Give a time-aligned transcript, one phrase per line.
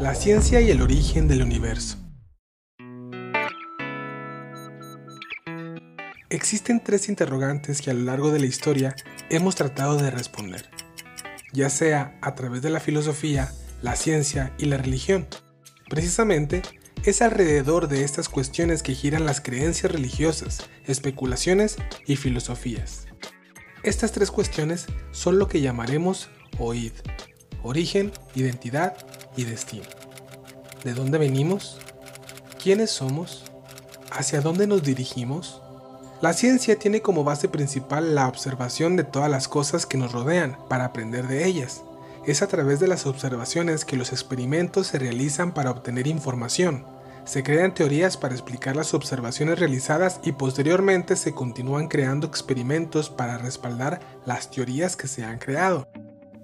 [0.00, 1.96] La ciencia y el origen del universo.
[6.30, 8.94] Existen tres interrogantes que a lo largo de la historia
[9.28, 10.70] hemos tratado de responder,
[11.52, 15.26] ya sea a través de la filosofía, la ciencia y la religión.
[15.90, 16.62] Precisamente,
[17.04, 21.76] es alrededor de estas cuestiones que giran las creencias religiosas, especulaciones
[22.06, 23.08] y filosofías.
[23.82, 26.30] Estas tres cuestiones son lo que llamaremos
[26.60, 26.92] OID,
[27.64, 28.96] origen, identidad
[29.44, 29.86] destino.
[30.84, 31.78] ¿De dónde venimos?
[32.62, 33.44] ¿Quiénes somos?
[34.10, 35.60] ¿Hacia dónde nos dirigimos?
[36.20, 40.58] La ciencia tiene como base principal la observación de todas las cosas que nos rodean
[40.68, 41.82] para aprender de ellas.
[42.26, 46.84] Es a través de las observaciones que los experimentos se realizan para obtener información.
[47.24, 53.38] Se crean teorías para explicar las observaciones realizadas y posteriormente se continúan creando experimentos para
[53.38, 55.86] respaldar las teorías que se han creado.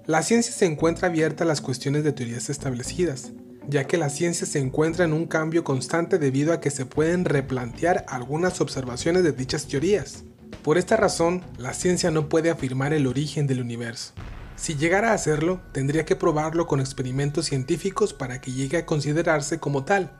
[0.07, 3.31] La ciencia se encuentra abierta a las cuestiones de teorías establecidas,
[3.67, 7.25] ya que la ciencia se encuentra en un cambio constante debido a que se pueden
[7.25, 10.23] replantear algunas observaciones de dichas teorías.
[10.61, 14.13] Por esta razón, la ciencia no puede afirmar el origen del universo.
[14.55, 19.59] Si llegara a hacerlo, tendría que probarlo con experimentos científicos para que llegue a considerarse
[19.59, 20.11] como tal,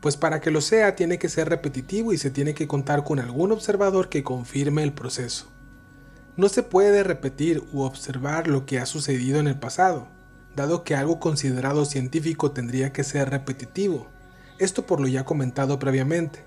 [0.00, 3.18] pues para que lo sea tiene que ser repetitivo y se tiene que contar con
[3.18, 5.53] algún observador que confirme el proceso.
[6.36, 10.08] No se puede repetir u observar lo que ha sucedido en el pasado,
[10.56, 14.08] dado que algo considerado científico tendría que ser repetitivo.
[14.58, 16.44] Esto por lo ya comentado previamente.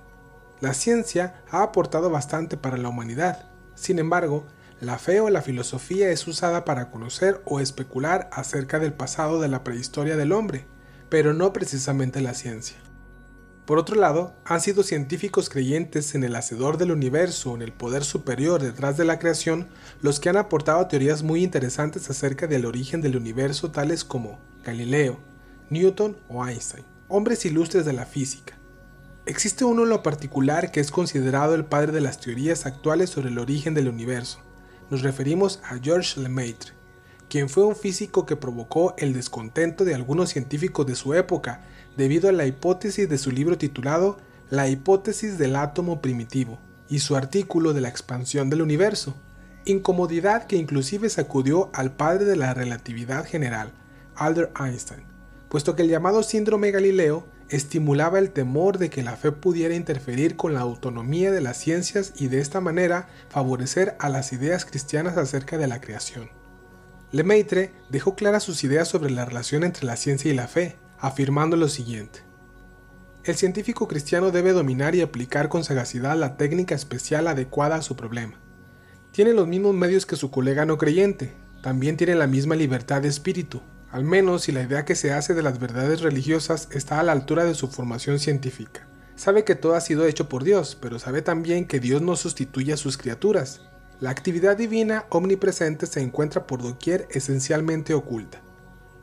[0.59, 3.45] La ciencia ha aportado bastante para la humanidad.
[3.75, 4.45] Sin embargo,
[4.81, 9.47] la fe o la filosofía es usada para conocer o especular acerca del pasado de
[9.47, 10.65] la prehistoria del hombre,
[11.09, 12.75] pero no precisamente la ciencia.
[13.67, 18.05] Por otro lado, han sido científicos creyentes en el hacedor del universo, en el poder
[18.05, 19.67] superior detrás de la creación,
[19.99, 25.19] los que han aportado teorías muy interesantes acerca del origen del universo, tales como Galileo,
[25.69, 28.57] Newton o Einstein, hombres ilustres de la física.
[29.25, 33.27] Existe uno en lo particular que es considerado el padre de las teorías actuales sobre
[33.27, 34.39] el origen del universo.
[34.89, 36.71] Nos referimos a Georges Lemaitre,
[37.27, 41.65] quien fue un físico que provocó el descontento de algunos científicos de su época
[41.97, 44.17] debido a la hipótesis de su libro titulado
[44.49, 49.15] La hipótesis del átomo primitivo y su artículo de la expansión del universo,
[49.65, 53.73] incomodidad que inclusive sacudió al padre de la relatividad general,
[54.15, 55.03] Albert Einstein,
[55.49, 60.35] puesto que el llamado síndrome Galileo estimulaba el temor de que la fe pudiera interferir
[60.35, 65.17] con la autonomía de las ciencias y de esta manera favorecer a las ideas cristianas
[65.17, 66.29] acerca de la creación.
[67.11, 71.57] Lemaitre dejó claras sus ideas sobre la relación entre la ciencia y la fe, afirmando
[71.57, 72.21] lo siguiente.
[73.23, 77.95] El científico cristiano debe dominar y aplicar con sagacidad la técnica especial adecuada a su
[77.95, 78.39] problema.
[79.11, 83.09] Tiene los mismos medios que su colega no creyente, también tiene la misma libertad de
[83.09, 87.03] espíritu, al menos si la idea que se hace de las verdades religiosas está a
[87.03, 88.87] la altura de su formación científica.
[89.15, 92.73] Sabe que todo ha sido hecho por Dios, pero sabe también que Dios no sustituye
[92.73, 93.61] a sus criaturas.
[93.99, 98.41] La actividad divina omnipresente se encuentra por doquier esencialmente oculta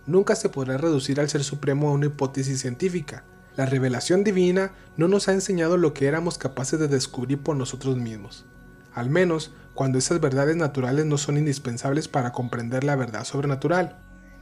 [0.06, 3.24] nunca se podrá reducir al ser supremo a una hipótesis científica.
[3.56, 7.96] La revelación divina no nos ha enseñado lo que éramos capaces de descubrir por nosotros
[7.96, 8.46] mismos,
[8.92, 13.98] al menos cuando esas verdades naturales no son indispensables para comprender la verdad sobrenatural.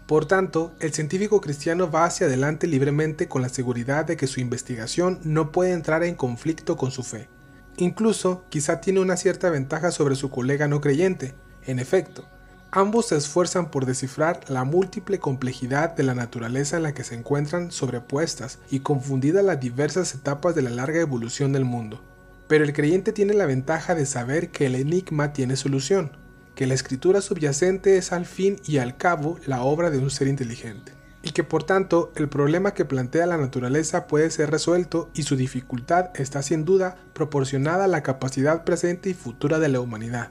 [0.07, 4.41] Por tanto, el científico cristiano va hacia adelante libremente con la seguridad de que su
[4.41, 7.29] investigación no puede entrar en conflicto con su fe.
[7.77, 11.35] Incluso, quizá tiene una cierta ventaja sobre su colega no creyente.
[11.65, 12.29] En efecto,
[12.75, 17.15] Ambos se esfuerzan por descifrar la múltiple complejidad de la naturaleza en la que se
[17.15, 22.01] encuentran sobrepuestas y confundidas las diversas etapas de la larga evolución del mundo.
[22.49, 26.13] Pero el creyente tiene la ventaja de saber que el enigma tiene solución,
[26.55, 30.29] que la escritura subyacente es al fin y al cabo la obra de un ser
[30.29, 35.25] inteligente, y que por tanto el problema que plantea la naturaleza puede ser resuelto y
[35.25, 40.31] su dificultad está sin duda proporcionada a la capacidad presente y futura de la humanidad.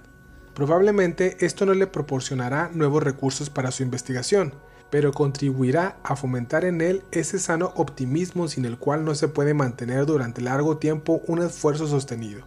[0.53, 4.53] Probablemente esto no le proporcionará nuevos recursos para su investigación,
[4.89, 9.53] pero contribuirá a fomentar en él ese sano optimismo sin el cual no se puede
[9.53, 12.45] mantener durante largo tiempo un esfuerzo sostenido.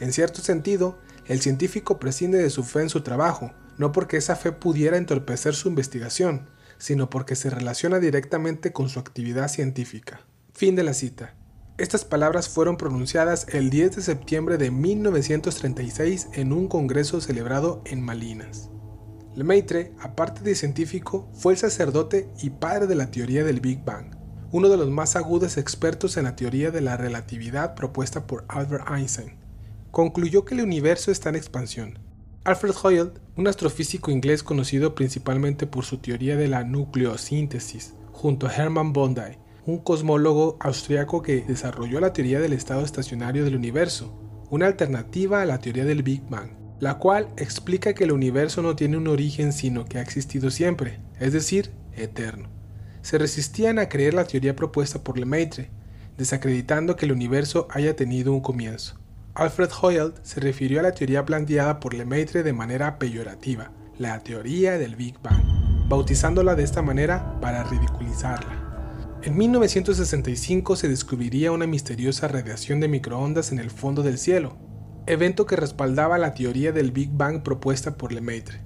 [0.00, 4.36] En cierto sentido, el científico prescinde de su fe en su trabajo, no porque esa
[4.36, 6.48] fe pudiera entorpecer su investigación,
[6.78, 10.22] sino porque se relaciona directamente con su actividad científica.
[10.54, 11.34] Fin de la cita.
[11.78, 18.02] Estas palabras fueron pronunciadas el 10 de septiembre de 1936 en un congreso celebrado en
[18.02, 18.68] Malinas.
[19.34, 24.14] Lemaitre, aparte de científico, fue el sacerdote y padre de la teoría del Big Bang,
[24.50, 28.90] uno de los más agudos expertos en la teoría de la relatividad propuesta por Albert
[28.90, 29.38] Einstein.
[29.90, 31.98] Concluyó que el universo está en expansión.
[32.44, 38.54] Alfred Hoyle, un astrofísico inglés conocido principalmente por su teoría de la nucleosíntesis, junto a
[38.54, 44.12] Hermann Bondi, un cosmólogo austriaco que desarrolló la teoría del estado estacionario del universo,
[44.50, 46.50] una alternativa a la teoría del Big Bang,
[46.80, 51.00] la cual explica que el universo no tiene un origen sino que ha existido siempre,
[51.20, 52.48] es decir, eterno.
[53.02, 55.70] Se resistían a creer la teoría propuesta por Lemaitre,
[56.18, 58.98] desacreditando que el universo haya tenido un comienzo.
[59.34, 64.76] Alfred Hoyle se refirió a la teoría planteada por Lemaitre de manera peyorativa, la teoría
[64.76, 68.61] del Big Bang, bautizándola de esta manera para ridiculizarla.
[69.24, 74.56] En 1965 se descubriría una misteriosa radiación de microondas en el fondo del cielo,
[75.06, 78.62] evento que respaldaba la teoría del Big Bang propuesta por Lemaitre.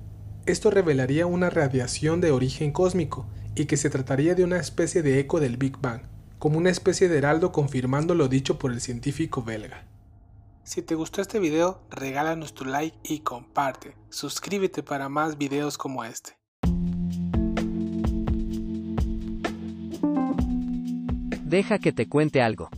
[0.46, 5.20] Esto revelaría una radiación de origen cósmico y que se trataría de una especie de
[5.20, 6.00] eco del Big Bang,
[6.38, 9.86] como una especie de heraldo confirmando lo dicho por el científico belga.
[10.64, 13.94] Si te gustó este video, regálanos tu like y comparte.
[14.08, 16.38] Suscríbete para más videos como este.
[21.46, 22.68] Deja que te cuente algo.